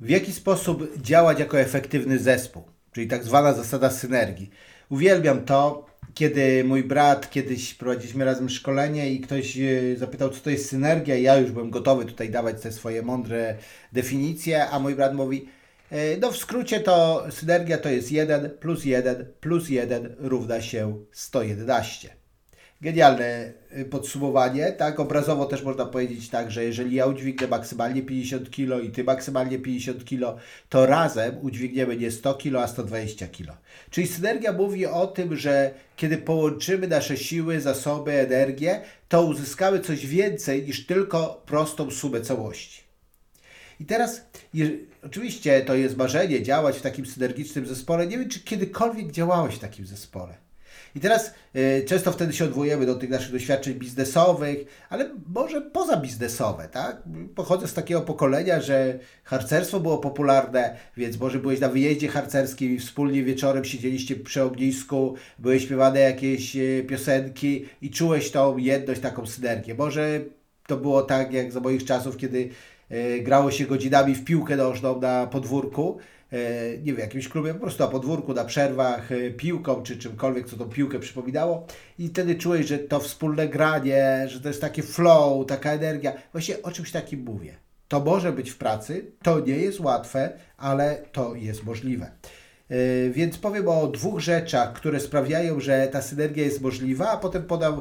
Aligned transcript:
W 0.00 0.08
jaki 0.08 0.32
sposób 0.32 1.02
działać 1.02 1.38
jako 1.38 1.60
efektywny 1.60 2.18
zespół, 2.18 2.62
czyli 2.92 3.08
tak 3.08 3.24
zwana 3.24 3.52
zasada 3.52 3.90
synergii. 3.90 4.50
Uwielbiam 4.90 5.44
to, 5.44 5.86
kiedy 6.14 6.64
mój 6.64 6.84
brat, 6.84 7.30
kiedyś 7.30 7.74
prowadziliśmy 7.74 8.24
razem 8.24 8.48
szkolenie 8.48 9.12
i 9.12 9.20
ktoś 9.20 9.58
e, 9.58 9.96
zapytał, 9.96 10.30
co 10.30 10.40
to 10.40 10.50
jest 10.50 10.68
synergia, 10.68 11.16
ja 11.16 11.36
już 11.36 11.50
byłem 11.50 11.70
gotowy 11.70 12.04
tutaj 12.04 12.30
dawać 12.30 12.62
te 12.62 12.72
swoje 12.72 13.02
mądre 13.02 13.56
definicje, 13.92 14.68
a 14.68 14.78
mój 14.78 14.94
brat 14.94 15.14
mówi, 15.14 15.48
e, 15.90 16.16
no 16.16 16.32
w 16.32 16.36
skrócie 16.36 16.80
to 16.80 17.26
synergia 17.30 17.78
to 17.78 17.88
jest 17.88 18.12
1 18.12 18.50
plus 18.50 18.84
1 18.84 19.26
plus 19.40 19.68
1 19.68 20.16
równa 20.18 20.62
się 20.62 21.04
111 21.12 22.23
genialne 22.80 23.52
y, 23.78 23.84
podsumowanie, 23.84 24.72
tak? 24.72 25.00
Obrazowo 25.00 25.46
też 25.46 25.62
można 25.62 25.86
powiedzieć 25.86 26.28
tak, 26.28 26.50
że 26.50 26.64
jeżeli 26.64 26.96
ja 26.96 27.06
udźwignę 27.06 27.48
maksymalnie 27.48 28.02
50 28.02 28.50
kg 28.50 28.84
i 28.84 28.90
ty 28.90 29.04
maksymalnie 29.04 29.58
50 29.58 30.04
kg, 30.04 30.40
to 30.68 30.86
razem 30.86 31.38
udźwigniemy 31.42 31.96
nie 31.96 32.10
100 32.10 32.34
kg, 32.34 32.62
a 32.62 32.68
120 32.68 33.28
kg. 33.28 33.56
Czyli 33.90 34.06
synergia 34.06 34.52
mówi 34.52 34.86
o 34.86 35.06
tym, 35.06 35.36
że 35.36 35.74
kiedy 35.96 36.18
połączymy 36.18 36.88
nasze 36.88 37.16
siły, 37.16 37.60
zasoby, 37.60 38.12
energię, 38.12 38.80
to 39.08 39.22
uzyskamy 39.22 39.80
coś 39.80 40.06
więcej 40.06 40.62
niż 40.62 40.86
tylko 40.86 41.42
prostą 41.46 41.90
sumę 41.90 42.20
całości. 42.20 42.84
I 43.80 43.84
teraz, 43.84 44.20
oczywiście 45.02 45.62
to 45.62 45.74
jest 45.74 45.96
marzenie 45.96 46.42
działać 46.42 46.78
w 46.78 46.82
takim 46.82 47.06
synergicznym 47.06 47.66
zespole. 47.66 48.06
Nie 48.06 48.18
wiem, 48.18 48.28
czy 48.28 48.40
kiedykolwiek 48.40 49.12
działałeś 49.12 49.54
w 49.54 49.58
takim 49.58 49.86
zespole. 49.86 50.43
I 50.94 51.00
teraz 51.00 51.34
y, 51.56 51.84
często 51.86 52.12
wtedy 52.12 52.32
się 52.32 52.44
odwołujemy 52.44 52.86
do 52.86 52.94
tych 52.94 53.10
naszych 53.10 53.32
doświadczeń 53.32 53.74
biznesowych, 53.74 54.58
ale 54.90 55.10
może 55.34 55.60
pozabiznesowe, 55.60 56.68
tak? 56.68 57.02
Pochodzę 57.34 57.68
z 57.68 57.74
takiego 57.74 58.00
pokolenia, 58.00 58.60
że 58.60 58.98
harcerstwo 59.24 59.80
było 59.80 59.98
popularne, 59.98 60.76
więc 60.96 61.20
może 61.20 61.38
byłeś 61.38 61.60
na 61.60 61.68
wyjeździe 61.68 62.08
harcerskim 62.08 62.74
i 62.74 62.78
wspólnie 62.78 63.22
wieczorem 63.22 63.64
siedzieliście 63.64 64.16
przy 64.16 64.42
ognisku, 64.42 65.14
były 65.38 65.60
śpiewane 65.60 66.00
jakieś 66.00 66.56
y, 66.56 66.84
piosenki 66.88 67.64
i 67.82 67.90
czułeś 67.90 68.30
tą 68.30 68.56
jedność, 68.56 69.00
taką 69.00 69.26
synergię. 69.26 69.74
Może 69.74 70.20
to 70.66 70.76
było 70.76 71.02
tak 71.02 71.32
jak 71.32 71.52
za 71.52 71.60
moich 71.60 71.84
czasów, 71.84 72.16
kiedy 72.16 72.48
y, 72.92 73.20
grało 73.22 73.50
się 73.50 73.66
godzinami 73.66 74.14
w 74.14 74.24
piłkę 74.24 74.56
nożną 74.56 75.00
na 75.00 75.26
podwórku, 75.26 75.98
E, 76.23 76.23
nie 76.78 76.92
wiem, 76.92 76.98
jakimś 76.98 77.28
klubie, 77.28 77.54
po 77.54 77.60
prostu 77.60 77.82
na 77.82 77.88
podwórku, 77.88 78.34
na 78.34 78.44
przerwach, 78.44 79.12
e, 79.12 79.30
piłką 79.30 79.82
czy 79.82 79.98
czymkolwiek, 79.98 80.46
co 80.48 80.56
tą 80.56 80.68
piłkę 80.68 80.98
przypominało 80.98 81.66
i 81.98 82.08
wtedy 82.08 82.34
czułeś, 82.34 82.66
że 82.66 82.78
to 82.78 83.00
wspólne 83.00 83.48
granie, 83.48 84.24
że 84.28 84.40
to 84.40 84.48
jest 84.48 84.60
takie 84.60 84.82
flow, 84.82 85.46
taka 85.46 85.72
energia. 85.72 86.12
Właśnie 86.32 86.62
o 86.62 86.70
czymś 86.70 86.92
takim 86.92 87.24
mówię. 87.24 87.54
To 87.88 88.00
może 88.00 88.32
być 88.32 88.50
w 88.50 88.58
pracy, 88.58 89.12
to 89.22 89.40
nie 89.40 89.56
jest 89.56 89.80
łatwe, 89.80 90.32
ale 90.56 91.02
to 91.12 91.34
jest 91.34 91.64
możliwe. 91.64 92.10
E, 92.70 93.10
więc 93.10 93.38
powiem 93.38 93.68
o 93.68 93.86
dwóch 93.86 94.20
rzeczach, 94.20 94.72
które 94.72 95.00
sprawiają, 95.00 95.60
że 95.60 95.88
ta 95.92 96.02
synergia 96.02 96.44
jest 96.44 96.60
możliwa, 96.60 97.10
a 97.10 97.16
potem 97.16 97.42
podam 97.42 97.80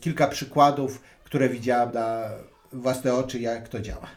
kilka 0.00 0.26
przykładów, 0.26 1.02
które 1.24 1.48
widziałem 1.48 1.92
na 1.94 2.30
własne 2.72 3.14
oczy, 3.14 3.38
jak 3.38 3.68
to 3.68 3.80
działa. 3.80 4.08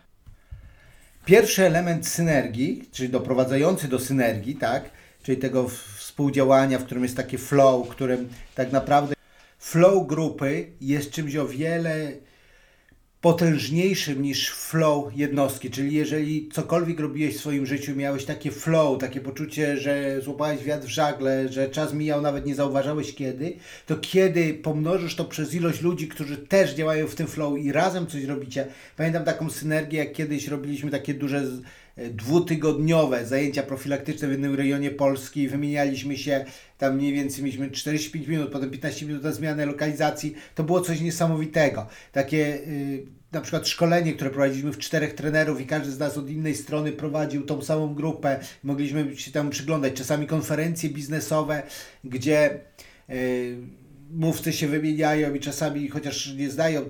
Pierwszy 1.31 1.65
element 1.65 2.07
synergii, 2.07 2.83
czyli 2.91 3.09
doprowadzający 3.09 3.87
do 3.87 3.99
synergii, 3.99 4.55
tak, 4.55 4.89
czyli 5.23 5.37
tego 5.37 5.67
współdziałania, 5.97 6.79
w 6.79 6.85
którym 6.85 7.03
jest 7.03 7.17
takie 7.17 7.37
flow, 7.37 7.89
którym 7.89 8.29
tak 8.55 8.71
naprawdę 8.71 9.15
flow 9.59 10.07
grupy 10.07 10.67
jest 10.81 11.11
czymś 11.11 11.35
o 11.35 11.47
wiele 11.47 12.11
potężniejszym 13.21 14.21
niż 14.21 14.49
flow 14.49 15.15
jednostki. 15.15 15.69
Czyli 15.69 15.95
jeżeli 15.95 16.49
cokolwiek 16.53 16.99
robiłeś 16.99 17.35
w 17.35 17.39
swoim 17.39 17.65
życiu, 17.65 17.95
miałeś 17.95 18.25
takie 18.25 18.51
flow, 18.51 18.99
takie 18.99 19.21
poczucie, 19.21 19.77
że 19.77 20.21
złapałeś 20.21 20.63
wiatr 20.63 20.85
w 20.85 20.89
żagle, 20.89 21.49
że 21.49 21.69
czas 21.69 21.93
mijał, 21.93 22.21
nawet 22.21 22.45
nie 22.45 22.55
zauważałeś 22.55 23.15
kiedy, 23.15 23.53
to 23.85 23.95
kiedy 23.95 24.53
pomnożysz 24.53 25.15
to 25.15 25.25
przez 25.25 25.53
ilość 25.53 25.81
ludzi, 25.81 26.07
którzy 26.07 26.37
też 26.37 26.73
działają 26.73 27.07
w 27.07 27.15
tym 27.15 27.27
flow 27.27 27.59
i 27.59 27.71
razem 27.71 28.07
coś 28.07 28.23
robicie. 28.23 28.67
Pamiętam 28.97 29.23
taką 29.23 29.49
synergię, 29.49 29.99
jak 29.99 30.13
kiedyś 30.13 30.47
robiliśmy 30.47 30.91
takie 30.91 31.13
duże 31.13 31.43
dwutygodniowe 31.97 33.25
zajęcia 33.25 33.63
profilaktyczne 33.63 34.27
w 34.27 34.31
jednym 34.31 34.55
rejonie 34.55 34.91
Polski, 34.91 35.47
wymienialiśmy 35.47 36.17
się, 36.17 36.45
tam 36.77 36.95
mniej 36.95 37.13
więcej 37.13 37.43
mieliśmy 37.43 37.71
45 37.71 38.27
minut, 38.27 38.51
potem 38.51 38.69
15 38.69 39.05
minut 39.05 39.23
na 39.23 39.31
zmianę 39.31 39.65
lokalizacji, 39.65 40.35
to 40.55 40.63
było 40.63 40.81
coś 40.81 41.01
niesamowitego. 41.01 41.87
Takie 42.11 42.37
yy, 42.37 43.05
na 43.31 43.41
przykład 43.41 43.67
szkolenie, 43.67 44.13
które 44.13 44.29
prowadziliśmy 44.29 44.71
w 44.71 44.77
czterech 44.77 45.13
trenerów 45.13 45.61
i 45.61 45.65
każdy 45.65 45.91
z 45.91 45.99
nas 45.99 46.17
od 46.17 46.29
innej 46.29 46.55
strony 46.55 46.91
prowadził 46.91 47.45
tą 47.45 47.61
samą 47.61 47.95
grupę, 47.95 48.39
mogliśmy 48.63 49.17
się 49.17 49.31
tam 49.31 49.49
przyglądać, 49.49 49.93
czasami 49.93 50.27
konferencje 50.27 50.89
biznesowe, 50.89 51.63
gdzie 52.03 52.59
yy, 53.09 53.15
mówcy 54.13 54.53
się 54.53 54.67
wymieniają 54.67 55.33
i 55.33 55.39
czasami 55.39 55.89
chociaż 55.89 56.33
nie 56.33 56.49
znają 56.49 56.81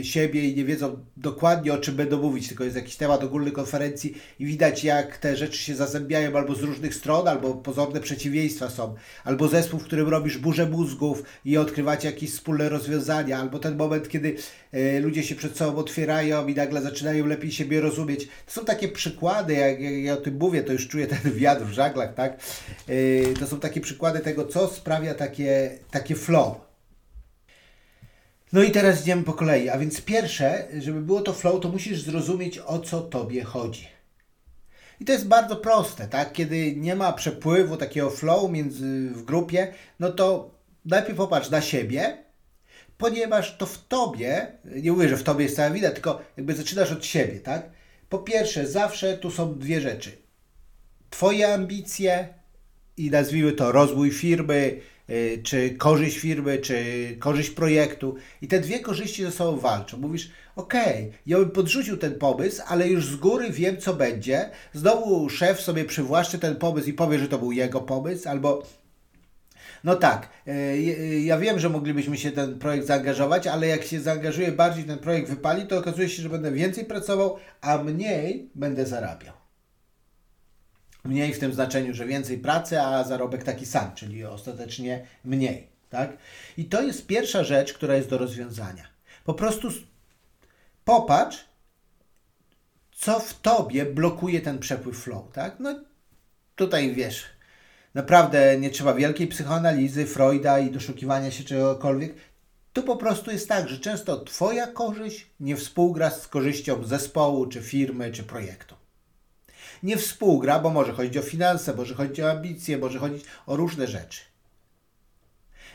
e, 0.00 0.04
siebie 0.04 0.48
i 0.48 0.56
nie 0.56 0.64
wiedzą 0.64 0.96
dokładnie 1.16 1.72
o 1.72 1.78
czym 1.78 1.96
będą 1.96 2.22
mówić, 2.22 2.48
tylko 2.48 2.64
jest 2.64 2.76
jakiś 2.76 2.96
temat 2.96 3.24
ogólny 3.24 3.50
konferencji 3.50 4.14
i 4.38 4.46
widać 4.46 4.84
jak 4.84 5.18
te 5.18 5.36
rzeczy 5.36 5.58
się 5.58 5.74
zazębiają 5.74 6.36
albo 6.36 6.54
z 6.54 6.62
różnych 6.62 6.94
stron, 6.94 7.28
albo 7.28 7.54
pozorne 7.54 8.00
przeciwieństwa 8.00 8.70
są, 8.70 8.94
albo 9.24 9.48
zespół, 9.48 9.80
w 9.80 9.84
którym 9.84 10.08
robisz 10.08 10.38
burzę 10.38 10.66
mózgów 10.66 11.22
i 11.44 11.56
odkrywacie 11.56 12.08
jakieś 12.08 12.30
wspólne 12.30 12.68
rozwiązania, 12.68 13.38
albo 13.38 13.58
ten 13.58 13.76
moment, 13.76 14.08
kiedy 14.08 14.36
y, 14.74 15.00
ludzie 15.00 15.22
się 15.22 15.34
przed 15.34 15.56
sobą 15.56 15.78
otwierają 15.78 16.46
i 16.46 16.54
nagle 16.54 16.82
zaczynają 16.82 17.26
lepiej 17.26 17.52
siebie 17.52 17.80
rozumieć. 17.80 18.28
To 18.46 18.52
są 18.52 18.64
takie 18.64 18.88
przykłady, 18.88 19.54
jak, 19.54 19.80
ja 19.80 20.12
o 20.12 20.16
tym 20.16 20.36
mówię, 20.38 20.62
to 20.62 20.72
już 20.72 20.88
czuję 20.88 21.06
ten 21.06 21.32
wiatr 21.32 21.64
w 21.64 21.72
żaglach, 21.72 22.14
tak? 22.14 22.40
Y, 22.88 23.34
to 23.40 23.46
są 23.46 23.60
takie 23.60 23.80
przykłady 23.80 24.20
tego, 24.20 24.46
co 24.46 24.68
sprawia 24.68 25.14
takie, 25.14 25.78
takie 25.90 26.14
flow. 26.14 26.65
No 28.52 28.62
i 28.62 28.70
teraz 28.70 29.02
idziemy 29.02 29.22
po 29.22 29.32
kolei. 29.32 29.68
A 29.68 29.78
więc 29.78 30.00
pierwsze, 30.00 30.68
żeby 30.78 31.00
było 31.00 31.20
to 31.20 31.32
flow, 31.32 31.60
to 31.60 31.68
musisz 31.68 32.02
zrozumieć 32.02 32.58
o 32.58 32.78
co 32.78 33.00
tobie 33.00 33.44
chodzi. 33.44 33.88
I 35.00 35.04
to 35.04 35.12
jest 35.12 35.28
bardzo 35.28 35.56
proste, 35.56 36.08
tak? 36.08 36.32
Kiedy 36.32 36.76
nie 36.76 36.96
ma 36.96 37.12
przepływu 37.12 37.76
takiego 37.76 38.10
flow 38.10 38.50
między, 38.50 39.10
w 39.10 39.24
grupie, 39.24 39.74
no 40.00 40.12
to 40.12 40.50
najpierw 40.84 41.16
popatrz 41.16 41.50
na 41.50 41.60
siebie, 41.60 42.24
ponieważ 42.98 43.56
to 43.56 43.66
w 43.66 43.86
tobie, 43.88 44.46
nie 44.64 44.92
mówię, 44.92 45.08
że 45.08 45.16
w 45.16 45.22
tobie 45.22 45.44
jest 45.44 45.56
cała 45.56 45.70
wina, 45.70 45.90
tylko 45.90 46.20
jakby 46.36 46.54
zaczynasz 46.54 46.92
od 46.92 47.04
siebie, 47.04 47.40
tak? 47.40 47.70
Po 48.08 48.18
pierwsze, 48.18 48.66
zawsze 48.66 49.18
tu 49.18 49.30
są 49.30 49.58
dwie 49.58 49.80
rzeczy. 49.80 50.12
Twoje 51.10 51.54
ambicje 51.54 52.28
i 52.96 53.10
nazwijmy 53.10 53.52
to 53.52 53.72
rozwój 53.72 54.10
firmy, 54.10 54.80
czy 55.42 55.70
korzyść 55.70 56.18
firmy, 56.18 56.58
czy 56.58 56.76
korzyść 57.18 57.50
projektu. 57.50 58.14
I 58.42 58.48
te 58.48 58.60
dwie 58.60 58.80
korzyści 58.80 59.22
ze 59.22 59.30
sobą 59.30 59.58
walczą. 59.58 59.98
Mówisz, 59.98 60.30
okej, 60.56 61.06
okay, 61.06 61.12
ja 61.26 61.38
bym 61.38 61.50
podrzucił 61.50 61.96
ten 61.96 62.18
pomysł, 62.18 62.62
ale 62.66 62.88
już 62.88 63.06
z 63.06 63.16
góry 63.16 63.50
wiem, 63.50 63.76
co 63.76 63.94
będzie. 63.94 64.50
Znowu 64.72 65.28
szef 65.28 65.60
sobie 65.60 65.84
przywłaszczy 65.84 66.38
ten 66.38 66.56
pomysł 66.56 66.88
i 66.88 66.92
powie, 66.92 67.18
że 67.18 67.28
to 67.28 67.38
był 67.38 67.52
jego 67.52 67.80
pomysł, 67.80 68.28
albo 68.28 68.62
no 69.84 69.96
tak, 69.96 70.28
y, 70.48 71.20
ja 71.20 71.38
wiem, 71.38 71.58
że 71.58 71.68
moglibyśmy 71.68 72.16
się 72.16 72.32
ten 72.32 72.58
projekt 72.58 72.86
zaangażować, 72.86 73.46
ale 73.46 73.66
jak 73.66 73.82
się 73.82 74.00
zaangażuję 74.00 74.52
bardziej, 74.52 74.84
ten 74.84 74.98
projekt 74.98 75.30
wypali, 75.30 75.66
to 75.66 75.78
okazuje 75.78 76.08
się, 76.08 76.22
że 76.22 76.28
będę 76.28 76.52
więcej 76.52 76.84
pracował, 76.84 77.36
a 77.60 77.78
mniej 77.78 78.50
będę 78.54 78.86
zarabiał. 78.86 79.45
Mniej 81.06 81.34
w 81.34 81.38
tym 81.38 81.52
znaczeniu, 81.52 81.94
że 81.94 82.06
więcej 82.06 82.38
pracy, 82.38 82.80
a 82.80 83.04
zarobek 83.04 83.44
taki 83.44 83.66
sam, 83.66 83.94
czyli 83.94 84.24
ostatecznie 84.24 85.06
mniej. 85.24 85.68
Tak? 85.90 86.16
I 86.56 86.64
to 86.64 86.82
jest 86.82 87.06
pierwsza 87.06 87.44
rzecz, 87.44 87.72
która 87.72 87.94
jest 87.94 88.08
do 88.08 88.18
rozwiązania. 88.18 88.88
Po 89.24 89.34
prostu 89.34 89.68
popatrz, 90.84 91.44
co 92.92 93.20
w 93.20 93.40
tobie 93.40 93.86
blokuje 93.86 94.40
ten 94.40 94.58
przepływ 94.58 94.98
flow. 94.98 95.32
Tak? 95.32 95.56
No 95.60 95.80
tutaj 96.56 96.94
wiesz, 96.94 97.24
naprawdę 97.94 98.58
nie 98.58 98.70
trzeba 98.70 98.94
wielkiej 98.94 99.26
psychoanalizy, 99.26 100.06
Freuda 100.06 100.58
i 100.58 100.70
doszukiwania 100.70 101.30
się 101.30 101.44
czegokolwiek. 101.44 102.14
Tu 102.72 102.82
po 102.82 102.96
prostu 102.96 103.30
jest 103.30 103.48
tak, 103.48 103.68
że 103.68 103.78
często 103.78 104.20
Twoja 104.20 104.66
korzyść 104.66 105.26
nie 105.40 105.56
współgra 105.56 106.10
z 106.10 106.28
korzyścią 106.28 106.84
zespołu, 106.84 107.46
czy 107.46 107.62
firmy, 107.62 108.12
czy 108.12 108.22
projektu 108.22 108.75
nie 109.82 109.96
współgra, 109.96 110.58
bo 110.58 110.70
może 110.70 110.92
chodzić 110.92 111.16
o 111.16 111.22
finanse, 111.22 111.74
może 111.74 111.94
chodzić 111.94 112.20
o 112.20 112.30
ambicje, 112.30 112.78
może 112.78 112.98
chodzić 112.98 113.24
o 113.46 113.56
różne 113.56 113.86
rzeczy. 113.86 114.20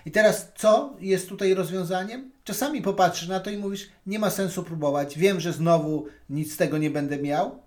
I 0.06 0.12
teraz 0.12 0.52
co 0.56 0.96
jest 1.00 1.30
tutaj 1.30 1.54
rozwiązaniem? 1.54 2.32
Czasami 2.44 2.82
popatrzysz 2.82 3.28
na 3.28 3.40
to 3.40 3.50
i 3.50 3.58
mówisz, 3.58 3.90
nie 4.06 4.20
ma 4.20 4.30
sensu 4.30 4.64
próbować, 4.64 5.18
wiem, 5.18 5.40
że 5.40 5.54
znowu 5.54 6.08
nic 6.30 6.54
z 6.54 6.58
tego 6.58 6.78
nie 6.78 6.90
będę 6.90 7.18
miał. 7.18 7.62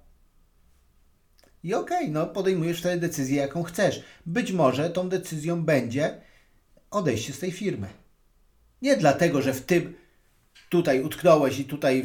I 1.64 1.74
okej, 1.74 1.98
okay, 1.98 2.10
no 2.10 2.26
podejmujesz 2.26 2.80
wtedy 2.80 3.00
decyzję, 3.00 3.36
jaką 3.36 3.62
chcesz. 3.62 4.02
Być 4.26 4.52
może 4.52 4.90
tą 4.90 5.08
decyzją 5.08 5.64
będzie 5.64 6.20
odejście 6.90 7.32
z 7.32 7.38
tej 7.38 7.52
firmy. 7.52 7.88
Nie 8.82 8.96
dlatego, 8.96 9.42
że 9.42 9.54
w 9.54 9.64
tym 9.64 9.94
tutaj 10.74 11.02
utknąłeś 11.02 11.58
i 11.58 11.64
tutaj 11.64 12.02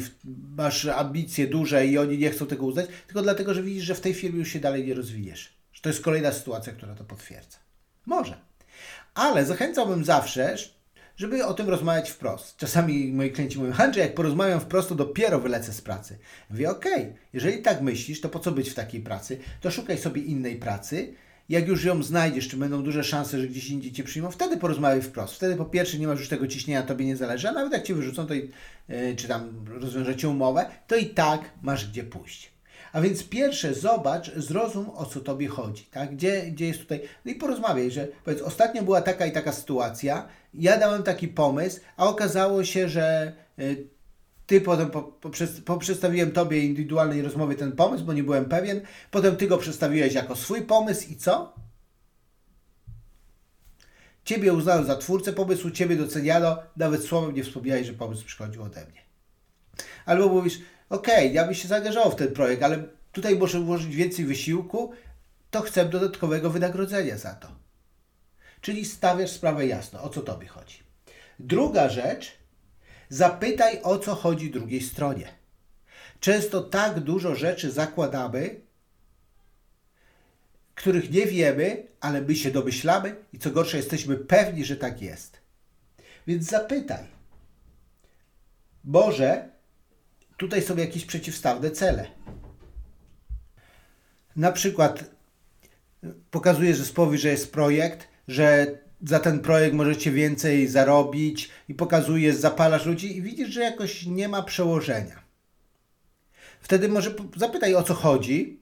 masz 0.56 0.86
ambicje 0.86 1.46
duże 1.46 1.86
i 1.86 1.98
oni 1.98 2.18
nie 2.18 2.30
chcą 2.30 2.46
tego 2.46 2.66
uznać, 2.66 2.86
tylko 3.06 3.22
dlatego, 3.22 3.54
że 3.54 3.62
widzisz, 3.62 3.84
że 3.84 3.94
w 3.94 4.00
tej 4.00 4.14
firmie 4.14 4.38
już 4.38 4.48
się 4.48 4.60
dalej 4.60 4.86
nie 4.86 4.94
rozwijesz. 4.94 5.52
Że 5.72 5.82
to 5.82 5.88
jest 5.88 6.02
kolejna 6.02 6.32
sytuacja, 6.32 6.72
która 6.72 6.94
to 6.94 7.04
potwierdza. 7.04 7.58
Może. 8.06 8.36
Ale 9.14 9.46
zachęcałbym 9.46 10.04
zawsze, 10.04 10.56
żeby 11.16 11.44
o 11.44 11.54
tym 11.54 11.68
rozmawiać 11.68 12.10
wprost. 12.10 12.56
Czasami 12.56 13.12
moi 13.12 13.30
klienci 13.30 13.58
mówią, 13.58 13.72
Andrzej, 13.78 14.02
jak 14.02 14.14
porozmawiam 14.14 14.60
wprost, 14.60 14.88
to 14.88 14.94
dopiero 14.94 15.40
wylecę 15.40 15.72
z 15.72 15.80
pracy. 15.80 16.18
Mówię, 16.50 16.70
okej, 16.70 17.02
okay, 17.02 17.14
jeżeli 17.32 17.62
tak 17.62 17.80
myślisz, 17.80 18.20
to 18.20 18.28
po 18.28 18.38
co 18.38 18.52
być 18.52 18.70
w 18.70 18.74
takiej 18.74 19.00
pracy? 19.00 19.38
To 19.60 19.70
szukaj 19.70 19.98
sobie 19.98 20.22
innej 20.22 20.56
pracy. 20.56 21.14
Jak 21.50 21.68
już 21.68 21.84
ją 21.84 22.02
znajdziesz, 22.02 22.48
czy 22.48 22.56
będą 22.56 22.82
duże 22.82 23.04
szanse, 23.04 23.40
że 23.40 23.48
gdzieś 23.48 23.70
indziej 23.70 23.92
Cię 23.92 24.04
przyjmą, 24.04 24.30
wtedy 24.30 24.56
porozmawiaj 24.56 25.02
wprost. 25.02 25.34
Wtedy 25.34 25.56
po 25.56 25.64
pierwsze 25.64 25.98
nie 25.98 26.06
masz 26.06 26.18
już 26.18 26.28
tego 26.28 26.46
ciśnienia, 26.46 26.82
Tobie 26.82 27.04
nie 27.06 27.16
zależy, 27.16 27.48
a 27.48 27.52
nawet 27.52 27.72
jak 27.72 27.82
Cię 27.82 27.94
wyrzucą, 27.94 28.26
to 28.26 28.34
i, 28.34 28.50
yy, 28.88 29.16
czy 29.16 29.28
tam 29.28 29.64
rozwiążecie 29.68 30.28
umowę, 30.28 30.66
to 30.86 30.96
i 30.96 31.06
tak 31.06 31.40
masz 31.62 31.90
gdzie 31.90 32.04
pójść. 32.04 32.52
A 32.92 33.00
więc 33.00 33.22
pierwsze 33.22 33.74
zobacz, 33.74 34.34
zrozum 34.36 34.90
o 34.94 35.06
co 35.06 35.20
Tobie 35.20 35.48
chodzi, 35.48 35.84
tak? 35.84 36.14
Gdzie, 36.16 36.42
gdzie 36.50 36.66
jest 36.66 36.80
tutaj, 36.80 37.00
no 37.24 37.32
i 37.32 37.34
porozmawiaj, 37.34 37.90
że 37.90 38.08
powiedz, 38.24 38.42
ostatnio 38.42 38.82
była 38.82 39.02
taka 39.02 39.26
i 39.26 39.32
taka 39.32 39.52
sytuacja, 39.52 40.28
ja 40.54 40.78
dałem 40.78 41.02
taki 41.02 41.28
pomysł, 41.28 41.80
a 41.96 42.08
okazało 42.08 42.64
się, 42.64 42.88
że 42.88 43.32
y, 43.58 43.86
ty 44.50 44.60
potem 44.60 44.90
po, 44.90 45.02
po, 45.02 45.30
po, 45.64 45.78
Tobie 46.34 46.64
indywidualnej 46.64 47.22
rozmowie 47.22 47.56
ten 47.56 47.72
pomysł, 47.72 48.04
bo 48.04 48.12
nie 48.12 48.22
byłem 48.22 48.44
pewien, 48.44 48.80
potem 49.10 49.36
Ty 49.36 49.46
go 49.46 49.58
przedstawiłeś 49.58 50.14
jako 50.14 50.36
swój 50.36 50.62
pomysł 50.62 51.08
i 51.10 51.16
co? 51.16 51.54
Ciebie 54.24 54.52
uznano 54.52 54.84
za 54.84 54.96
twórcę 54.96 55.32
pomysłu, 55.32 55.70
Ciebie 55.70 55.96
doceniano, 55.96 56.58
nawet 56.76 57.04
słowem 57.04 57.34
nie 57.34 57.44
wspomniałeś, 57.44 57.86
że 57.86 57.92
pomysł 57.92 58.24
przychodził 58.24 58.62
ode 58.62 58.86
mnie. 58.86 59.00
Albo 60.06 60.28
mówisz, 60.28 60.58
okej, 60.88 61.14
okay, 61.14 61.34
ja 61.34 61.44
bym 61.44 61.54
się 61.54 61.68
zaangażował 61.68 62.10
w 62.10 62.16
ten 62.16 62.32
projekt, 62.32 62.62
ale 62.62 62.84
tutaj 63.12 63.36
muszę 63.36 63.60
włożyć 63.60 63.96
więcej 63.96 64.24
wysiłku, 64.24 64.92
to 65.50 65.60
chcę 65.60 65.84
dodatkowego 65.84 66.50
wynagrodzenia 66.50 67.18
za 67.18 67.34
to. 67.34 67.48
Czyli 68.60 68.84
stawiasz 68.84 69.30
sprawę 69.30 69.66
jasno, 69.66 70.02
o 70.02 70.08
co 70.08 70.20
Tobie 70.20 70.46
chodzi. 70.46 70.76
Druga 71.38 71.88
rzecz, 71.88 72.39
zapytaj 73.10 73.82
o 73.82 73.98
co 73.98 74.14
chodzi 74.14 74.50
drugiej 74.50 74.80
stronie. 74.80 75.28
Często 76.20 76.60
tak 76.60 77.00
dużo 77.00 77.34
rzeczy 77.34 77.70
zakładamy, 77.70 78.60
których 80.74 81.10
nie 81.10 81.26
wiemy, 81.26 81.86
ale 82.00 82.20
my 82.20 82.34
się 82.34 82.50
domyślamy 82.50 83.16
i 83.32 83.38
co 83.38 83.50
gorsza 83.50 83.76
jesteśmy 83.76 84.16
pewni, 84.16 84.64
że 84.64 84.76
tak 84.76 85.02
jest. 85.02 85.40
Więc 86.26 86.44
zapytaj. 86.44 87.04
Może 88.84 89.48
tutaj 90.36 90.62
są 90.62 90.76
jakieś 90.76 91.04
przeciwstawne 91.04 91.70
cele. 91.70 92.06
Na 94.36 94.52
przykład 94.52 95.04
pokazuje 96.30 96.74
zespołowi, 96.74 97.18
że 97.18 97.28
jest 97.28 97.52
projekt, 97.52 98.08
że 98.28 98.78
za 99.04 99.18
ten 99.18 99.40
projekt 99.40 99.74
możecie 99.74 100.10
więcej 100.10 100.68
zarobić 100.68 101.50
i 101.68 101.74
pokazujesz, 101.74 102.36
zapalasz 102.36 102.86
ludzi 102.86 103.16
i 103.16 103.22
widzisz, 103.22 103.48
że 103.48 103.60
jakoś 103.60 104.06
nie 104.06 104.28
ma 104.28 104.42
przełożenia. 104.42 105.22
Wtedy 106.60 106.88
może 106.88 107.14
zapytaj 107.36 107.74
o 107.74 107.82
co 107.82 107.94
chodzi. 107.94 108.60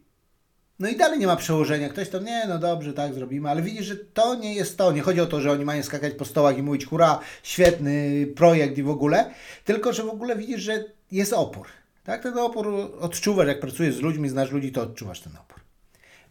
No 0.79 0.89
i 0.89 0.97
dalej 0.97 1.19
nie 1.19 1.27
ma 1.27 1.37
przełożenia. 1.37 1.89
Ktoś 1.89 2.09
to 2.09 2.19
nie, 2.19 2.45
no 2.49 2.59
dobrze, 2.59 2.93
tak 2.93 3.15
zrobimy, 3.15 3.51
ale 3.51 3.63
widzisz, 3.63 3.87
że 3.87 3.97
to 3.97 4.35
nie 4.35 4.55
jest 4.55 4.77
to. 4.77 4.93
Nie 4.93 5.03
chodzi 5.03 5.21
o 5.21 5.27
to, 5.27 5.41
że 5.41 5.53
oni 5.53 5.65
mają 5.65 5.83
skakać 5.83 6.15
po 6.15 6.25
stołach 6.25 6.59
i 6.59 6.63
mówić, 6.63 6.87
hura, 6.87 7.21
świetny 7.43 8.27
projekt 8.37 8.79
i 8.79 8.83
w 8.83 8.91
ogóle, 8.91 9.31
tylko 9.65 9.93
że 9.93 10.03
w 10.03 10.09
ogóle 10.09 10.37
widzisz, 10.37 10.61
że 10.61 10.85
jest 11.13 11.33
opór. 11.33 11.67
Tak, 12.05 12.23
ten 12.23 12.39
opór 12.39 12.69
odczuwasz, 13.01 13.49
jak 13.49 13.61
pracujesz 13.61 13.95
z 13.95 14.01
ludźmi, 14.01 14.29
znasz 14.29 14.51
ludzi, 14.51 14.73
to 14.73 14.83
odczuwasz 14.83 15.21
ten 15.21 15.37
opór. 15.37 15.61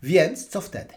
Więc 0.03 0.47
co 0.47 0.61
wtedy? 0.61 0.93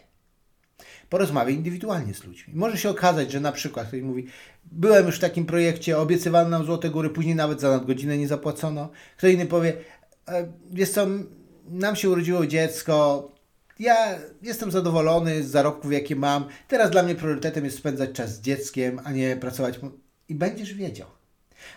Porozmawiaj 1.10 1.54
indywidualnie 1.54 2.14
z 2.14 2.24
ludźmi. 2.24 2.54
Może 2.56 2.78
się 2.78 2.90
okazać, 2.90 3.32
że 3.32 3.40
na 3.40 3.52
przykład 3.52 3.88
ktoś 3.88 4.02
mówi, 4.02 4.26
byłem 4.64 5.06
już 5.06 5.16
w 5.16 5.20
takim 5.20 5.46
projekcie, 5.46 5.98
obiecywano 5.98 6.48
nam 6.48 6.64
Złote 6.64 6.90
Góry, 6.90 7.10
później 7.10 7.34
nawet 7.34 7.60
za 7.60 7.70
nadgodzinę 7.70 8.18
nie 8.18 8.28
zapłacono. 8.28 8.90
Kto 9.16 9.28
inny 9.28 9.46
powie, 9.46 9.72
e, 10.28 10.52
wiesz 10.70 10.90
co, 10.90 11.06
nam 11.70 11.96
się 11.96 12.10
urodziło 12.10 12.46
dziecko, 12.46 13.28
ja 13.78 13.94
jestem 14.42 14.70
zadowolony 14.70 15.42
z 15.42 15.50
zarobków, 15.50 15.92
jakie 15.92 16.16
mam. 16.16 16.44
Teraz 16.68 16.90
dla 16.90 17.02
mnie 17.02 17.14
priorytetem 17.14 17.64
jest 17.64 17.78
spędzać 17.78 18.12
czas 18.12 18.34
z 18.34 18.40
dzieckiem, 18.40 19.00
a 19.04 19.12
nie 19.12 19.36
pracować. 19.36 19.80
I 20.28 20.34
będziesz 20.34 20.74
wiedział. 20.74 21.08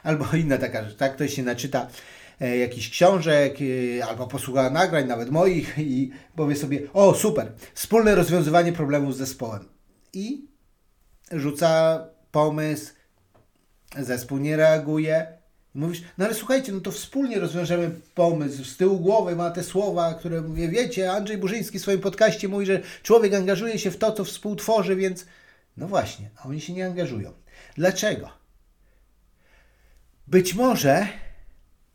Albo 0.04 0.26
inna 0.38 0.58
taka 0.58 0.84
rzecz, 0.84 0.98
tak? 0.98 1.16
Ktoś 1.16 1.34
się 1.34 1.44
naczyta 1.44 1.88
E, 1.88 2.23
jakichś 2.48 2.90
książek 2.90 3.58
e, 3.62 4.06
albo 4.06 4.28
posłucha 4.28 4.70
nagrań, 4.70 5.08
nawet 5.08 5.32
moich 5.32 5.78
i 5.78 6.12
powie 6.36 6.56
sobie, 6.56 6.94
o 6.94 7.14
super, 7.16 7.52
wspólne 7.74 8.16
rozwiązywanie 8.16 8.74
problemu 8.74 9.12
z 9.12 9.18
zespołem. 9.18 9.66
I 10.14 10.46
rzuca 11.32 12.00
pomysł, 12.32 12.94
zespół 14.00 14.38
nie 14.38 14.58
reaguje. 14.58 15.28
Mówisz, 15.76 16.04
no 16.18 16.26
ale 16.26 16.34
słuchajcie, 16.34 16.72
no 16.72 16.80
to 16.80 16.92
wspólnie 16.92 17.40
rozwiążemy 17.40 17.92
pomysł. 18.16 18.64
Z 18.64 18.78
tyłu 18.78 19.00
głowy 19.00 19.36
ma 19.36 19.52
te 19.52 19.64
słowa, 19.64 20.14
które 20.14 20.42
mówię, 20.42 20.68
wiecie, 20.68 21.12
Andrzej 21.12 21.38
Burzyński 21.38 21.80
w 21.80 21.82
swoim 21.82 22.00
podcaście 22.00 22.48
mówi, 22.48 22.66
że 22.66 22.82
człowiek 23.04 23.34
angażuje 23.34 23.80
się 23.80 23.92
w 23.92 23.98
to, 23.98 24.12
co 24.12 24.26
współtworzy, 24.26 24.96
więc 24.96 25.26
no 25.78 25.88
właśnie, 25.88 26.30
a 26.38 26.48
oni 26.48 26.62
się 26.62 26.74
nie 26.74 26.86
angażują. 26.86 27.34
Dlaczego? 27.76 28.30
Być 30.28 30.54
może 30.54 31.08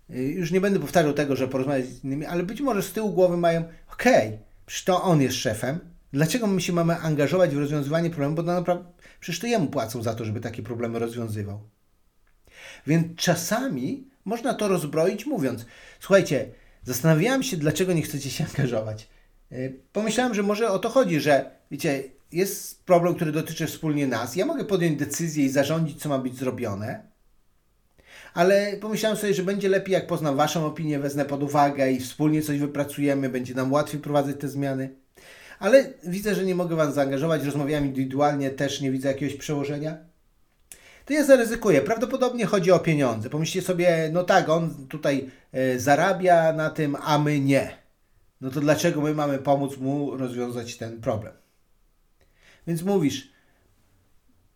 już 0.08 0.50
nie 0.50 0.60
będę 0.60 0.80
powtarzał 0.80 1.12
tego, 1.12 1.36
że 1.36 1.48
porozmawiać 1.48 1.86
z 1.86 2.04
innymi, 2.04 2.26
ale 2.26 2.42
być 2.42 2.60
może 2.60 2.82
z 2.82 2.92
tyłu 2.92 3.12
głowy 3.12 3.36
mają, 3.36 3.64
okej, 3.92 4.28
okay, 4.28 4.38
przecież 4.66 4.84
to 4.84 5.02
on 5.02 5.22
jest 5.22 5.36
szefem, 5.36 5.78
dlaczego 6.12 6.46
my 6.46 6.60
się 6.60 6.72
mamy 6.72 6.96
angażować 6.96 7.54
w 7.54 7.58
rozwiązywanie 7.58 8.10
problemu, 8.10 8.34
bo 8.34 8.42
naprawdę, 8.42 8.84
przecież 9.20 9.40
to 9.40 9.46
jemu 9.46 9.66
płacą 9.66 10.02
za 10.02 10.14
to, 10.14 10.24
żeby 10.24 10.40
takie 10.40 10.62
problemy 10.62 10.98
rozwiązywał. 10.98 11.60
Więc 12.86 13.16
czasami 13.16 14.08
można 14.24 14.54
to 14.54 14.68
rozbroić 14.68 15.26
mówiąc, 15.26 15.66
słuchajcie, 16.00 16.48
zastanawiałem 16.84 17.42
się, 17.42 17.56
dlaczego 17.56 17.92
nie 17.92 18.02
chcecie 18.02 18.30
się 18.30 18.44
angażować. 18.56 19.08
Y, 19.52 19.80
pomyślałem, 19.92 20.34
że 20.34 20.42
może 20.42 20.70
o 20.70 20.78
to 20.78 20.88
chodzi, 20.88 21.20
że 21.20 21.50
wiecie, 21.70 22.04
jest 22.32 22.84
problem, 22.84 23.14
który 23.14 23.32
dotyczy 23.32 23.66
wspólnie 23.66 24.06
nas. 24.06 24.36
Ja 24.36 24.46
mogę 24.46 24.64
podjąć 24.64 24.98
decyzję 24.98 25.44
i 25.44 25.48
zarządzić, 25.48 26.00
co 26.02 26.08
ma 26.08 26.18
być 26.18 26.38
zrobione, 26.38 27.02
ale 28.34 28.76
pomyślałem 28.80 29.18
sobie, 29.18 29.34
że 29.34 29.42
będzie 29.42 29.68
lepiej, 29.68 29.92
jak 29.92 30.06
poznam 30.06 30.36
Waszą 30.36 30.66
opinię, 30.66 30.98
wezmę 30.98 31.24
pod 31.24 31.42
uwagę 31.42 31.92
i 31.92 32.00
wspólnie 32.00 32.42
coś 32.42 32.58
wypracujemy, 32.58 33.28
będzie 33.28 33.54
nam 33.54 33.72
łatwiej 33.72 34.00
prowadzić 34.00 34.36
te 34.40 34.48
zmiany. 34.48 34.94
Ale 35.58 35.92
widzę, 36.04 36.34
że 36.34 36.44
nie 36.44 36.54
mogę 36.54 36.76
Was 36.76 36.94
zaangażować, 36.94 37.44
rozmawiam 37.44 37.86
indywidualnie, 37.86 38.50
też 38.50 38.80
nie 38.80 38.90
widzę 38.90 39.08
jakiegoś 39.08 39.36
przełożenia. 39.36 39.96
To 41.04 41.12
ja 41.12 41.24
zaryzykuję. 41.24 41.82
Prawdopodobnie 41.82 42.46
chodzi 42.46 42.72
o 42.72 42.78
pieniądze. 42.78 43.30
Pomyślcie 43.30 43.62
sobie, 43.62 44.10
no 44.12 44.24
tak, 44.24 44.48
on 44.48 44.86
tutaj 44.88 45.30
y, 45.54 45.80
zarabia 45.80 46.52
na 46.52 46.70
tym, 46.70 46.96
a 47.02 47.18
my 47.18 47.40
nie. 47.40 47.76
No 48.40 48.50
to 48.50 48.60
dlaczego 48.60 49.00
my 49.00 49.14
mamy 49.14 49.38
pomóc 49.38 49.76
mu 49.76 50.16
rozwiązać 50.16 50.76
ten 50.76 51.00
problem? 51.00 51.32
Więc 52.66 52.82
mówisz, 52.82 53.32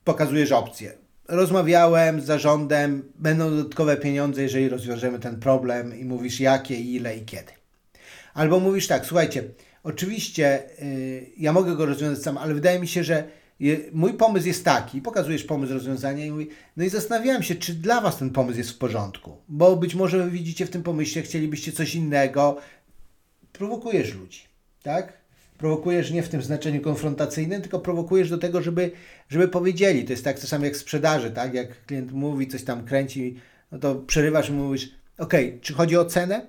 pokazujesz 0.05 0.53
opcję 0.53 1.02
rozmawiałem 1.33 2.21
z 2.21 2.25
zarządem, 2.25 3.03
będą 3.19 3.51
dodatkowe 3.51 3.97
pieniądze, 3.97 4.43
jeżeli 4.43 4.69
rozwiążemy 4.69 5.19
ten 5.19 5.41
problem 5.41 6.01
i 6.01 6.05
mówisz 6.05 6.41
jakie, 6.41 6.75
ile 6.75 7.17
i 7.17 7.25
kiedy. 7.25 7.53
Albo 8.35 8.61
mówisz 8.61 8.87
tak, 8.87 9.07
słuchajcie, 9.07 9.45
oczywiście 9.83 10.63
yy, 10.79 11.27
ja 11.37 11.53
mogę 11.53 11.77
go 11.77 11.87
rozwiązać 11.87 12.25
sam, 12.25 12.39
ale 12.39 12.55
wydaje 12.55 12.79
mi 12.79 12.89
się, 12.89 13.05
że 13.05 13.25
mój 13.93 14.15
pomysł 14.15 14.47
jest 14.47 14.65
taki, 14.65 15.03
pokazujesz 15.03 15.45
pomysł 15.45 15.73
rozwiązania 15.73 16.27
i 16.27 16.31
mówi, 16.31 16.49
no 16.77 16.85
i 16.85 16.89
zastanawiałem 16.89 17.43
się, 17.43 17.55
czy 17.55 17.75
dla 17.75 18.01
Was 18.01 18.19
ten 18.19 18.31
pomysł 18.31 18.59
jest 18.59 18.71
w 18.71 18.79
porządku, 18.79 19.37
bo 19.49 19.77
być 19.77 19.95
może 19.95 20.31
widzicie 20.31 20.67
w 20.67 20.71
tym 20.71 20.83
pomyśle, 20.83 21.23
chcielibyście 21.23 21.73
coś 21.73 21.95
innego, 21.95 22.57
prowokujesz 23.53 24.15
ludzi, 24.15 24.41
tak? 24.83 25.22
Prowokujesz 25.63 26.11
nie 26.11 26.23
w 26.23 26.29
tym 26.29 26.43
znaczeniu 26.43 26.81
konfrontacyjnym, 26.81 27.63
tylko 27.63 27.81
prowokujesz 27.81 28.31
do 28.31 28.39
tego, 28.39 28.63
żeby, 28.63 28.91
żeby 29.29 29.49
powiedzieli. 29.49 30.05
To 30.05 30.13
jest 30.13 30.25
tak 30.25 30.39
samo 30.39 30.65
jak 30.65 30.75
w 30.75 30.77
sprzedaży, 30.77 31.31
tak? 31.31 31.55
Jak 31.55 31.87
klient 31.87 32.13
mówi, 32.13 32.49
coś 32.49 32.65
tam 32.65 32.85
kręci, 32.85 33.37
no 33.73 33.79
to 33.79 33.95
przerywasz 33.95 34.49
i 34.49 34.53
mówisz, 34.53 34.91
ok, 35.19 35.35
czy 35.61 35.73
chodzi 35.73 35.97
o 35.97 36.05
cenę? 36.05 36.47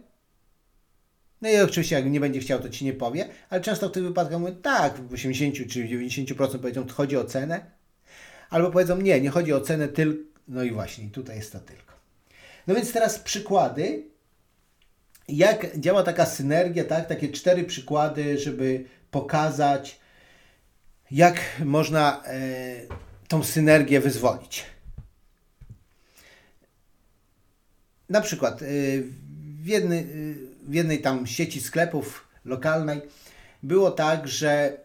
No 1.42 1.50
i 1.50 1.58
oczywiście 1.58 1.96
jak 1.96 2.06
nie 2.06 2.20
będzie 2.20 2.40
chciał, 2.40 2.60
to 2.60 2.70
Ci 2.70 2.86
nie 2.86 2.94
powie, 2.94 3.30
ale 3.50 3.62
często 3.62 3.90
w 3.90 3.92
tych 3.92 4.04
wypadkach 4.04 4.40
mówię, 4.40 4.56
tak, 4.62 4.98
w 4.98 5.14
80 5.14 5.56
czy 5.56 5.84
90% 5.84 6.60
powiedzą, 6.60 6.86
to 6.86 6.94
chodzi 6.94 7.18
o 7.18 7.26
cenę, 7.26 7.66
albo 8.50 8.72
powiedzą, 8.72 9.02
nie, 9.02 9.22
nie 9.22 9.30
chodzi 9.30 9.54
o 9.54 9.62
cenę, 9.62 9.88
tylko, 9.88 10.24
no 10.48 10.64
i 10.64 10.72
właśnie, 10.72 11.10
tutaj 11.10 11.36
jest 11.36 11.52
to 11.52 11.60
tylko. 11.60 11.94
No 12.68 12.76
więc 12.76 12.94
teraz 12.94 13.20
przykłady, 13.20 14.04
jak 15.28 15.80
działa 15.80 16.04
taka 16.04 16.26
synergia, 16.26 16.84
tak? 16.84 17.08
Takie 17.08 17.30
cztery 17.30 17.64
przykłady, 17.64 18.38
żeby 18.38 18.86
pokazać, 19.14 20.00
jak 21.12 21.36
można 21.66 22.24
e, 22.26 22.40
tą 23.28 23.44
synergię 23.44 24.00
wyzwolić. 24.00 24.74
na 28.14 28.22
przykład 28.22 28.62
y, 28.62 29.04
w, 29.62 29.68
jednej, 29.68 30.08
w 30.64 30.74
jednej 30.74 31.02
tam 31.02 31.28
sieci 31.28 31.62
sklepów 31.62 32.28
lokalnej 32.46 33.02
było 33.64 33.92
tak, 33.92 34.28
że 34.28 34.78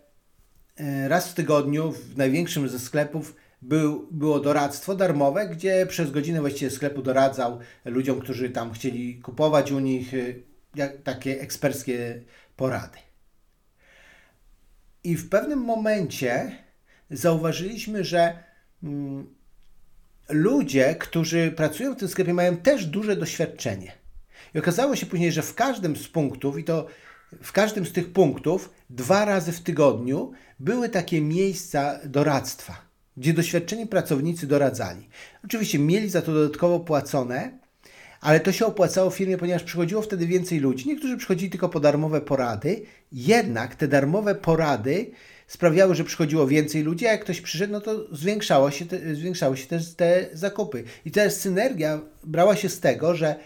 y, 0.80 1.08
raz 1.08 1.28
w 1.28 1.34
tygodniu 1.34 1.92
w 1.92 2.16
największym 2.16 2.68
ze 2.68 2.78
sklepów 2.78 3.36
był, 3.62 4.08
było 4.10 4.40
doradztwo 4.40 4.94
darmowe, 4.94 5.48
gdzie 5.48 5.86
przez 5.86 6.10
godzinę 6.10 6.40
właściwie 6.40 6.70
sklepu 6.70 7.02
doradzał 7.02 7.58
ludziom, 7.84 8.20
którzy 8.20 8.50
tam 8.50 8.72
chcieli 8.72 9.20
kupować 9.20 9.72
u 9.72 9.78
nich 9.78 10.12
jak, 10.74 11.02
takie 11.02 11.40
eksperckie 11.40 12.22
porady. 12.56 13.07
I 15.04 15.16
w 15.16 15.28
pewnym 15.28 15.58
momencie 15.58 16.50
zauważyliśmy, 17.10 18.04
że 18.04 18.44
mm, 18.82 19.34
ludzie, 20.28 20.94
którzy 20.94 21.52
pracują 21.56 21.94
w 21.94 21.96
tym 21.96 22.08
sklepie, 22.08 22.34
mają 22.34 22.56
też 22.56 22.86
duże 22.86 23.16
doświadczenie. 23.16 23.92
I 24.54 24.58
okazało 24.58 24.96
się 24.96 25.06
później, 25.06 25.32
że 25.32 25.42
w 25.42 25.54
każdym 25.54 25.96
z 25.96 26.08
punktów, 26.08 26.58
i 26.58 26.64
to 26.64 26.86
w 27.42 27.52
każdym 27.52 27.86
z 27.86 27.92
tych 27.92 28.12
punktów, 28.12 28.70
dwa 28.90 29.24
razy 29.24 29.52
w 29.52 29.60
tygodniu 29.60 30.32
były 30.60 30.88
takie 30.88 31.20
miejsca 31.20 32.00
doradztwa, 32.04 32.76
gdzie 33.16 33.32
doświadczeni 33.32 33.86
pracownicy 33.86 34.46
doradzali. 34.46 35.08
Oczywiście 35.44 35.78
mieli 35.78 36.10
za 36.10 36.22
to 36.22 36.32
dodatkowo 36.32 36.80
płacone, 36.80 37.58
ale 38.20 38.40
to 38.40 38.52
się 38.52 38.66
opłacało 38.66 39.10
firmie, 39.10 39.38
ponieważ 39.38 39.62
przychodziło 39.62 40.02
wtedy 40.02 40.26
więcej 40.26 40.60
ludzi. 40.60 40.88
Niektórzy 40.88 41.16
przychodzili 41.16 41.50
tylko 41.50 41.68
po 41.68 41.80
darmowe 41.80 42.20
porady, 42.20 42.82
jednak 43.12 43.74
te 43.74 43.88
darmowe 43.88 44.34
porady 44.34 45.10
sprawiały, 45.46 45.94
że 45.94 46.04
przychodziło 46.04 46.46
więcej 46.46 46.82
ludzi, 46.82 47.06
a 47.06 47.12
jak 47.12 47.20
ktoś 47.20 47.40
przyszedł, 47.40 47.72
no 47.72 47.80
to 47.80 48.16
zwiększało 48.16 48.70
się 48.70 48.86
te, 48.86 49.14
zwiększały 49.14 49.56
się 49.56 49.66
też 49.66 49.94
te 49.94 50.28
zakupy. 50.32 50.84
I 51.04 51.10
teraz 51.10 51.40
synergia 51.40 52.00
brała 52.24 52.56
się 52.56 52.68
z 52.68 52.80
tego, 52.80 53.14
że 53.14 53.36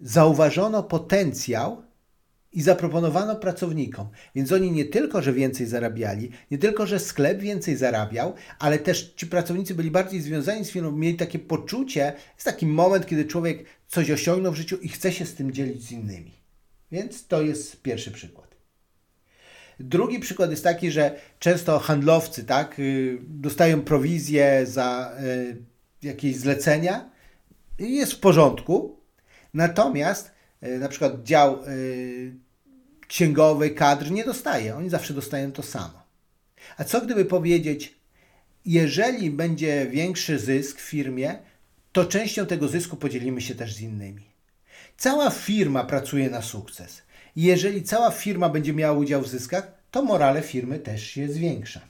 zauważono 0.00 0.82
potencjał 0.82 1.82
i 2.52 2.62
zaproponowano 2.62 3.36
pracownikom. 3.36 4.08
Więc 4.34 4.52
oni 4.52 4.72
nie 4.72 4.84
tylko, 4.84 5.22
że 5.22 5.32
więcej 5.32 5.66
zarabiali, 5.66 6.30
nie 6.50 6.58
tylko, 6.58 6.86
że 6.86 7.00
sklep 7.00 7.40
więcej 7.40 7.76
zarabiał, 7.76 8.34
ale 8.58 8.78
też 8.78 9.12
ci 9.16 9.26
pracownicy 9.26 9.74
byli 9.74 9.90
bardziej 9.90 10.20
związani 10.20 10.64
z 10.64 10.70
firmą, 10.70 10.92
mieli 10.92 11.16
takie 11.16 11.38
poczucie, 11.38 12.12
jest 12.34 12.44
taki 12.44 12.66
moment, 12.66 13.06
kiedy 13.06 13.24
człowiek 13.24 13.64
coś 13.88 14.10
osiągnął 14.10 14.52
w 14.52 14.56
życiu 14.56 14.76
i 14.76 14.88
chce 14.88 15.12
się 15.12 15.26
z 15.26 15.34
tym 15.34 15.52
dzielić 15.52 15.82
z 15.82 15.92
innymi. 15.92 16.32
Więc 16.92 17.26
to 17.26 17.42
jest 17.42 17.82
pierwszy 17.82 18.10
przykład. 18.10 18.48
Drugi 19.80 20.18
przykład 20.18 20.50
jest 20.50 20.64
taki, 20.64 20.90
że 20.90 21.20
często 21.38 21.78
handlowcy 21.78 22.44
tak, 22.44 22.78
y, 22.78 23.18
dostają 23.22 23.82
prowizję 23.82 24.66
za 24.66 25.16
y, 25.22 25.56
jakieś 26.02 26.36
zlecenia 26.36 27.10
i 27.78 27.96
jest 27.96 28.12
w 28.12 28.20
porządku, 28.20 29.00
natomiast 29.54 30.37
na 30.62 30.88
przykład 30.88 31.22
dział 31.22 31.62
księgowy, 33.08 33.70
kadr 33.70 34.10
nie 34.10 34.24
dostaje. 34.24 34.76
Oni 34.76 34.90
zawsze 34.90 35.14
dostają 35.14 35.52
to 35.52 35.62
samo. 35.62 36.02
A 36.76 36.84
co 36.84 37.00
gdyby 37.00 37.24
powiedzieć, 37.24 37.94
jeżeli 38.64 39.30
będzie 39.30 39.86
większy 39.86 40.38
zysk 40.38 40.78
w 40.78 40.80
firmie, 40.80 41.38
to 41.92 42.04
częścią 42.04 42.46
tego 42.46 42.68
zysku 42.68 42.96
podzielimy 42.96 43.40
się 43.40 43.54
też 43.54 43.74
z 43.74 43.80
innymi. 43.80 44.26
Cała 44.96 45.30
firma 45.30 45.84
pracuje 45.84 46.30
na 46.30 46.42
sukces. 46.42 47.02
Jeżeli 47.36 47.82
cała 47.82 48.10
firma 48.10 48.48
będzie 48.48 48.72
miała 48.72 48.98
udział 48.98 49.22
w 49.22 49.28
zyskach, 49.28 49.72
to 49.90 50.02
morale 50.02 50.42
firmy 50.42 50.78
też 50.78 51.06
się 51.06 51.28
zwiększa. 51.28 51.80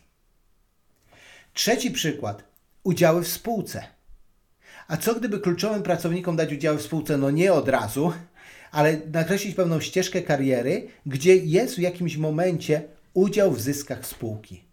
Trzeci 1.52 1.90
przykład. 1.90 2.44
Udziały 2.82 3.22
w 3.22 3.28
spółce. 3.28 3.84
A 4.88 4.96
co 4.96 5.14
gdyby 5.14 5.40
kluczowym 5.40 5.82
pracownikom 5.82 6.37
dać 6.37 6.52
udziały 6.52 6.78
w 6.78 6.82
spółce? 6.82 7.16
No 7.16 7.30
nie 7.30 7.52
od 7.52 7.68
razu, 7.68 8.12
ale 8.70 8.96
nakreślić 9.12 9.54
pewną 9.54 9.80
ścieżkę 9.80 10.22
kariery, 10.22 10.87
gdzie 11.06 11.37
jest 11.37 11.75
w 11.75 11.78
jakimś 11.78 12.16
momencie 12.16 12.82
udział 13.14 13.52
w 13.52 13.60
zyskach 13.60 14.06
spółki. 14.06 14.64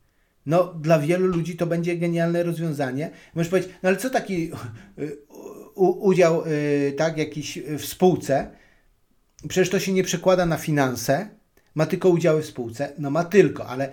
No, 0.45 0.63
dla 0.63 0.99
wielu 0.99 1.27
ludzi 1.27 1.57
to 1.57 1.67
będzie 1.67 1.97
genialne 1.97 2.43
rozwiązanie. 2.43 3.11
Możesz 3.35 3.49
powiedzieć, 3.49 3.71
no 3.83 3.89
ale 3.89 3.97
co 3.97 4.09
taki 4.09 4.51
udział 6.09 6.43
y, 6.47 6.93
tak, 6.97 7.17
jakiś 7.17 7.59
w 7.77 7.85
spółce? 7.85 8.51
Przecież 9.47 9.69
to 9.69 9.79
się 9.79 9.91
nie 9.91 10.03
przekłada 10.03 10.45
na 10.45 10.57
finanse, 10.57 11.27
ma 11.75 11.85
tylko 11.85 12.09
udziały 12.09 12.41
w 12.41 12.45
spółce. 12.45 12.93
No 12.97 13.09
ma 13.09 13.23
tylko, 13.23 13.67
ale 13.67 13.91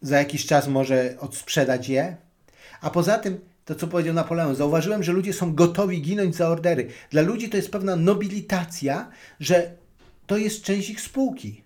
za 0.00 0.18
jakiś 0.18 0.46
czas 0.46 0.68
może 0.68 1.16
odsprzedać 1.18 1.88
je. 1.88 2.16
A 2.80 2.90
poza 2.90 3.18
tym, 3.18 3.40
to 3.70 3.74
co 3.74 3.86
powiedział 3.86 4.14
Napoleon, 4.14 4.54
zauważyłem, 4.54 5.02
że 5.02 5.12
ludzie 5.12 5.32
są 5.32 5.54
gotowi 5.54 6.02
ginąć 6.02 6.36
za 6.36 6.48
ordery. 6.48 6.88
Dla 7.10 7.22
ludzi 7.22 7.48
to 7.48 7.56
jest 7.56 7.70
pewna 7.70 7.96
nobilitacja, 7.96 9.10
że 9.40 9.76
to 10.26 10.36
jest 10.36 10.62
część 10.62 10.90
ich 10.90 11.00
spółki. 11.00 11.62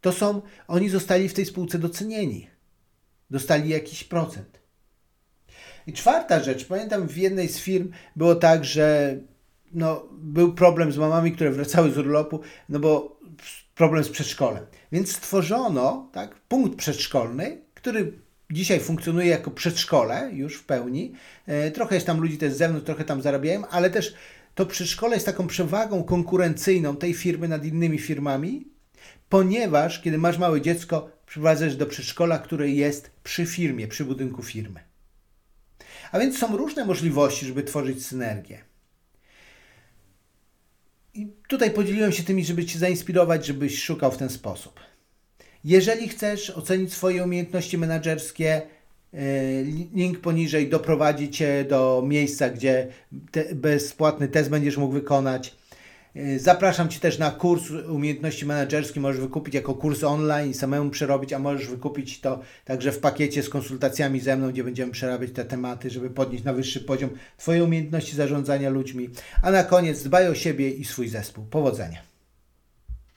To 0.00 0.12
są, 0.12 0.42
oni 0.68 0.88
zostali 0.88 1.28
w 1.28 1.34
tej 1.34 1.46
spółce 1.46 1.78
docenieni. 1.78 2.48
Dostali 3.30 3.68
jakiś 3.68 4.04
procent. 4.04 4.60
I 5.86 5.92
czwarta 5.92 6.40
rzecz, 6.40 6.66
pamiętam 6.66 7.08
w 7.08 7.16
jednej 7.16 7.48
z 7.48 7.58
firm 7.58 7.90
było 8.16 8.34
tak, 8.34 8.64
że 8.64 9.18
no, 9.72 10.08
był 10.12 10.54
problem 10.54 10.92
z 10.92 10.98
mamami, 10.98 11.32
które 11.32 11.50
wracały 11.50 11.90
z 11.90 11.98
urlopu, 11.98 12.40
no 12.68 12.78
bo 12.78 13.20
problem 13.74 14.04
z 14.04 14.08
przedszkolem. 14.08 14.66
Więc 14.92 15.16
stworzono 15.16 16.08
tak, 16.12 16.34
punkt 16.34 16.78
przedszkolny, 16.78 17.60
który 17.74 18.23
dzisiaj 18.54 18.80
funkcjonuje 18.80 19.28
jako 19.28 19.50
przedszkole 19.50 20.30
już 20.32 20.56
w 20.56 20.64
pełni. 20.64 21.12
E, 21.46 21.70
trochę 21.70 21.94
jest 21.94 22.06
tam 22.06 22.20
ludzi 22.20 22.38
też 22.38 22.52
z 22.52 22.56
zewnątrz, 22.56 22.86
trochę 22.86 23.04
tam 23.04 23.22
zarabiają, 23.22 23.66
ale 23.66 23.90
też 23.90 24.14
to 24.54 24.66
przedszkole 24.66 25.16
jest 25.16 25.26
taką 25.26 25.46
przewagą 25.46 26.04
konkurencyjną 26.04 26.96
tej 26.96 27.14
firmy 27.14 27.48
nad 27.48 27.64
innymi 27.64 27.98
firmami, 27.98 28.68
ponieważ 29.28 30.02
kiedy 30.02 30.18
masz 30.18 30.38
małe 30.38 30.60
dziecko, 30.60 31.10
przyprowadzasz 31.26 31.76
do 31.76 31.86
przedszkola, 31.86 32.38
które 32.38 32.70
jest 32.70 33.10
przy 33.24 33.46
firmie, 33.46 33.88
przy 33.88 34.04
budynku 34.04 34.42
firmy. 34.42 34.80
A 36.12 36.18
więc 36.18 36.38
są 36.38 36.56
różne 36.56 36.84
możliwości, 36.84 37.46
żeby 37.46 37.62
tworzyć 37.62 38.06
synergię. 38.06 38.64
I 41.14 41.28
tutaj 41.48 41.70
podzieliłem 41.70 42.12
się 42.12 42.22
tymi, 42.22 42.44
żeby 42.44 42.66
Cię 42.66 42.78
zainspirować, 42.78 43.46
żebyś 43.46 43.82
szukał 43.82 44.12
w 44.12 44.16
ten 44.16 44.28
sposób. 44.28 44.80
Jeżeli 45.64 46.08
chcesz 46.08 46.50
ocenić 46.50 46.92
swoje 46.92 47.24
umiejętności 47.24 47.78
menedżerskie, 47.78 48.62
e, 49.14 49.62
link 49.94 50.20
poniżej 50.20 50.68
doprowadzi 50.68 51.30
Cię 51.30 51.64
do 51.68 52.02
miejsca, 52.06 52.50
gdzie 52.50 52.86
te 53.30 53.54
bezpłatny 53.54 54.28
test 54.28 54.50
będziesz 54.50 54.76
mógł 54.76 54.92
wykonać. 54.92 55.54
E, 56.16 56.38
zapraszam 56.38 56.88
Cię 56.88 57.00
też 57.00 57.18
na 57.18 57.30
kurs 57.30 57.62
umiejętności 57.88 58.46
menedżerskie. 58.46 59.00
Możesz 59.00 59.20
wykupić 59.20 59.54
jako 59.54 59.74
kurs 59.74 60.04
online 60.04 60.50
i 60.50 60.54
samemu 60.54 60.90
przerobić, 60.90 61.32
a 61.32 61.38
możesz 61.38 61.68
wykupić 61.68 62.20
to 62.20 62.40
także 62.64 62.92
w 62.92 62.98
pakiecie 62.98 63.42
z 63.42 63.48
konsultacjami 63.48 64.20
ze 64.20 64.36
mną, 64.36 64.50
gdzie 64.50 64.64
będziemy 64.64 64.92
przerabiać 64.92 65.30
te 65.30 65.44
tematy, 65.44 65.90
żeby 65.90 66.10
podnieść 66.10 66.44
na 66.44 66.52
wyższy 66.52 66.80
poziom 66.80 67.10
Twoje 67.36 67.64
umiejętności 67.64 68.16
zarządzania 68.16 68.70
ludźmi. 68.70 69.08
A 69.42 69.50
na 69.50 69.64
koniec 69.64 70.02
dbaj 70.02 70.28
o 70.28 70.34
siebie 70.34 70.70
i 70.70 70.84
swój 70.84 71.08
zespół. 71.08 71.44
Powodzenia. 71.44 72.13